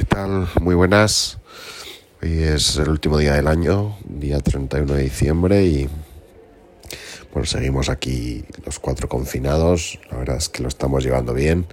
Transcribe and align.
¿qué 0.00 0.06
tal? 0.06 0.48
Muy 0.62 0.74
buenas. 0.74 1.36
Hoy 2.22 2.42
es 2.42 2.76
el 2.76 2.88
último 2.88 3.18
día 3.18 3.34
del 3.34 3.46
año, 3.46 3.98
día 4.08 4.40
31 4.40 4.94
de 4.94 5.02
diciembre 5.02 5.64
y 5.64 5.90
bueno, 7.34 7.44
seguimos 7.44 7.90
aquí 7.90 8.46
los 8.64 8.78
cuatro 8.78 9.10
confinados. 9.10 10.00
La 10.10 10.16
verdad 10.16 10.36
es 10.38 10.48
que 10.48 10.62
lo 10.62 10.70
estamos 10.70 11.04
llevando 11.04 11.34
bien. 11.34 11.66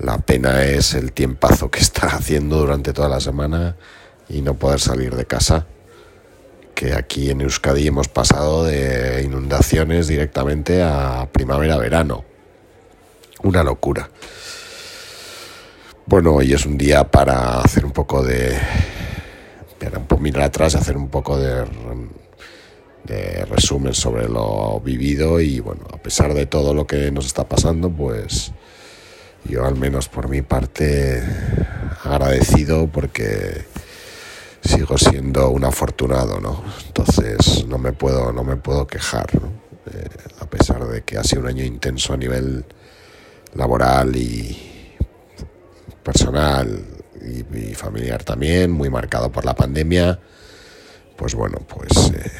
La 0.00 0.18
pena 0.18 0.64
es 0.64 0.94
el 0.94 1.12
tiempazo 1.12 1.70
que 1.70 1.78
está 1.78 2.08
haciendo 2.08 2.56
durante 2.56 2.92
toda 2.92 3.08
la 3.08 3.20
semana 3.20 3.76
y 4.28 4.42
no 4.42 4.54
poder 4.54 4.80
salir 4.80 5.14
de 5.14 5.26
casa. 5.26 5.68
Que 6.74 6.94
aquí 6.94 7.30
en 7.30 7.42
Euskadi 7.42 7.86
hemos 7.86 8.08
pasado 8.08 8.64
de 8.64 9.22
inundaciones 9.22 10.08
directamente 10.08 10.82
a 10.82 11.28
primavera-verano. 11.30 12.24
Una 13.44 13.62
locura. 13.62 14.10
Bueno, 16.10 16.34
hoy 16.34 16.52
es 16.52 16.66
un 16.66 16.76
día 16.76 17.04
para 17.08 17.60
hacer 17.60 17.84
un 17.84 17.92
poco 17.92 18.24
de. 18.24 18.58
para 19.78 20.20
mirar 20.20 20.42
atrás, 20.42 20.74
hacer 20.74 20.96
un 20.96 21.08
poco 21.08 21.38
de, 21.38 21.64
resumen 23.48 23.94
sobre 23.94 24.28
lo 24.28 24.80
vivido 24.80 25.40
y 25.40 25.60
bueno, 25.60 25.84
a 25.94 25.98
pesar 25.98 26.34
de 26.34 26.46
todo 26.46 26.74
lo 26.74 26.84
que 26.84 27.12
nos 27.12 27.26
está 27.26 27.48
pasando, 27.48 27.90
pues 27.90 28.50
yo 29.44 29.64
al 29.64 29.76
menos 29.76 30.08
por 30.08 30.28
mi 30.28 30.42
parte 30.42 31.22
agradecido 32.02 32.88
porque 32.88 33.66
sigo 34.64 34.98
siendo 34.98 35.50
un 35.50 35.64
afortunado, 35.64 36.40
¿no? 36.40 36.60
Entonces 36.88 37.64
no 37.68 37.78
me 37.78 37.92
puedo, 37.92 38.32
no 38.32 38.42
me 38.42 38.56
puedo 38.56 38.88
quejar, 38.88 39.30
eh, 39.94 40.08
a 40.40 40.46
pesar 40.46 40.88
de 40.88 41.02
que 41.04 41.18
ha 41.18 41.22
sido 41.22 41.42
un 41.42 41.46
año 41.46 41.64
intenso 41.64 42.14
a 42.14 42.16
nivel 42.16 42.64
laboral 43.54 44.16
y 44.16 44.69
personal 46.02 46.84
y, 47.20 47.74
familiar 47.74 48.24
también, 48.24 48.70
muy 48.70 48.90
marcado 48.90 49.30
por 49.30 49.44
la 49.44 49.54
pandemia, 49.54 50.18
pues 51.16 51.34
bueno, 51.34 51.58
pues 51.68 52.12
eh, 52.14 52.30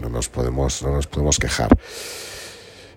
no, 0.00 0.08
nos 0.08 0.28
podemos, 0.28 0.82
no 0.82 0.92
nos 0.92 1.06
podemos 1.06 1.38
quejar. 1.38 1.76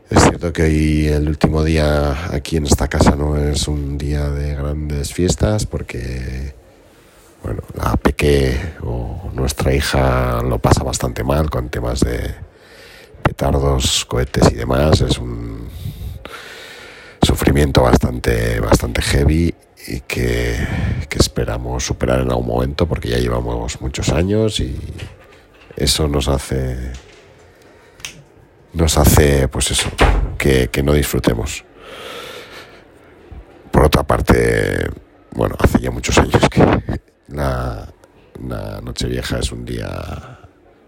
Es 0.09 0.21
cierto 0.21 0.53
que 0.53 0.63
hoy 0.63 1.07
el 1.07 1.27
último 1.27 1.63
día 1.63 2.33
aquí 2.33 2.57
en 2.57 2.65
esta 2.65 2.87
casa 2.87 3.15
no 3.15 3.37
es 3.37 3.67
un 3.67 3.97
día 3.97 4.29
de 4.29 4.55
grandes 4.55 5.13
fiestas 5.13 5.65
porque, 5.65 6.53
bueno, 7.43 7.63
la 7.73 7.95
Peque 7.97 8.57
o 8.83 9.31
nuestra 9.33 9.73
hija 9.73 10.41
lo 10.43 10.59
pasa 10.59 10.83
bastante 10.83 11.23
mal 11.23 11.49
con 11.49 11.69
temas 11.69 12.01
de 12.01 12.35
petardos, 13.23 14.05
cohetes 14.05 14.51
y 14.51 14.55
demás. 14.55 15.01
Es 15.01 15.17
un 15.17 15.67
sufrimiento 17.21 17.81
bastante, 17.81 18.59
bastante 18.59 19.01
heavy 19.01 19.55
y 19.87 20.01
que, 20.01 20.57
esperamos 21.15 21.85
superar 21.85 22.19
en 22.19 22.29
algún 22.29 22.47
momento 22.47 22.87
porque 22.87 23.07
ya 23.07 23.17
llevamos 23.17 23.79
muchos 23.79 24.09
años 24.09 24.59
y 24.59 24.77
eso 25.77 26.09
nos 26.09 26.27
hace 26.27 26.91
nos 28.73 28.97
hace 28.97 29.47
pues 29.47 29.71
eso 29.71 29.89
que, 30.37 30.69
no 30.83 30.91
disfrutemos. 30.91 31.63
Por 33.71 33.85
otra 33.85 34.03
parte 34.03 34.89
bueno 35.31 35.55
hace 35.57 35.79
ya 35.79 35.89
muchos 35.89 36.17
años 36.17 36.41
que 36.49 36.61
la, 37.29 37.87
la 38.45 38.81
noche 38.81 39.07
vieja 39.07 39.39
es 39.39 39.51
un 39.53 39.63
día 39.63 40.39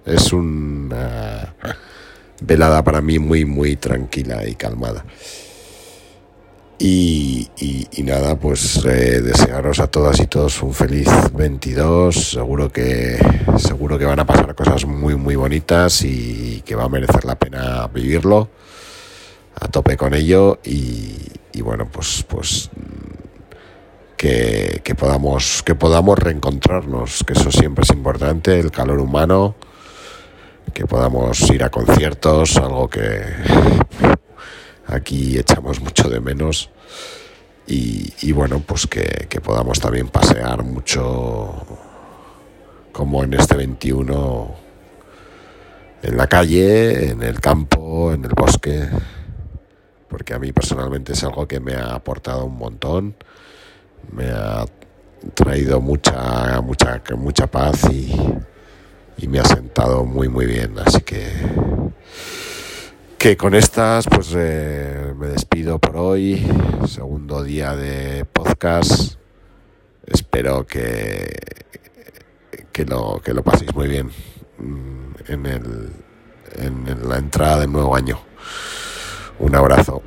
es 0.05 0.33
una 0.33 1.55
velada 2.41 2.83
para 2.83 3.01
mí 3.01 3.17
muy 3.17 3.45
muy 3.45 3.77
tranquila 3.77 4.45
y 4.45 4.55
calmada 4.55 5.05
y, 6.79 7.49
nada, 8.03 8.35
pues 8.35 8.85
eh, 8.85 9.21
desearos 9.21 9.79
a 9.79 9.87
todas 9.87 10.19
y 10.19 10.27
todos 10.27 10.61
un 10.61 10.73
feliz 10.73 11.09
22. 11.33 12.15
Seguro 12.15 12.71
que, 12.71 13.19
seguro 13.57 13.97
que 13.97 14.05
van 14.05 14.19
a 14.19 14.25
pasar 14.25 14.53
cosas 14.53 14.85
muy, 14.85 15.15
muy 15.15 15.35
bonitas 15.35 16.03
y 16.03 16.61
que 16.65 16.75
va 16.75 16.83
a 16.83 16.89
merecer 16.89 17.25
la 17.25 17.35
pena 17.35 17.87
vivirlo. 17.87 18.49
A 19.59 19.67
tope 19.67 19.97
con 19.97 20.13
ello 20.13 20.59
y, 20.63 21.61
bueno, 21.61 21.87
pues, 21.91 22.23
pues 22.27 22.69
que, 24.15 24.81
que, 24.83 24.93
podamos, 24.93 25.63
que 25.63 25.73
podamos 25.73 26.19
reencontrarnos, 26.19 27.23
que 27.25 27.33
eso 27.33 27.51
siempre 27.51 27.83
es 27.83 27.89
importante, 27.89 28.59
el 28.59 28.69
calor 28.69 28.99
humano, 28.99 29.55
que 30.73 30.85
podamos 30.85 31.41
ir 31.49 31.63
a 31.63 31.71
conciertos, 31.71 32.55
algo 32.57 32.87
que 32.87 33.23
aquí 34.87 35.37
echamos 35.37 35.81
mucho 35.81 36.09
de 36.09 36.19
menos 36.19 36.69
y, 37.69 38.31
bueno, 38.31 38.61
pues 38.65 38.87
que, 38.87 39.27
podamos 39.43 39.79
también 39.81 40.07
pasear 40.07 40.63
mucho 40.63 41.53
como 42.93 43.23
en 43.25 43.33
este 43.33 43.55
21 43.57 44.55
en 46.03 46.17
la 46.17 46.27
calle, 46.27 47.11
en 47.11 47.23
el 47.23 47.41
campo, 47.41 48.13
en 48.13 48.23
el 48.23 48.31
bosque, 48.31 48.87
porque 50.07 50.33
a 50.33 50.39
mí 50.39 50.53
personalmente 50.53 51.11
es 51.11 51.23
algo 51.25 51.45
que 51.45 51.59
me 51.59 51.73
ha 51.73 51.93
aportado 51.93 52.45
un 52.45 52.57
montón, 52.57 53.15
me 54.13 54.29
ha 54.29 54.65
traído 55.33 55.81
mucha, 55.81 56.61
mucha, 56.61 57.01
mucha 57.17 57.47
paz 57.47 57.85
y, 57.91 58.15
y 59.17 59.27
me 59.27 59.39
ha 59.39 59.45
sentado 59.45 60.05
muy, 60.05 60.29
muy 60.29 60.45
bien, 60.45 60.79
así 60.79 61.01
que 61.01 61.27
que 63.17 63.35
con 63.35 63.55
estas 63.55 64.05
pues 64.07 64.33
eh, 64.35 65.13
me 65.17 65.27
despido 65.27 65.79
por 65.79 65.97
hoy, 65.97 66.45
segundo 66.87 67.43
día 67.43 67.75
de 67.75 68.25
podcast. 68.25 69.15
Espero 70.05 70.65
que, 70.65 71.35
que, 72.71 72.85
lo, 72.85 73.19
que 73.23 73.33
lo 73.33 73.43
paséis 73.43 73.73
muy 73.73 73.87
bien 73.87 74.11
mm, 74.59 75.31
en, 75.31 75.45
el, 75.45 75.89
en 76.57 77.09
la 77.09 77.17
entrada 77.17 77.61
del 77.61 77.71
nuevo 77.71 77.95
año. 77.95 78.19
Un 79.39 79.55
abrazo. 79.55 80.03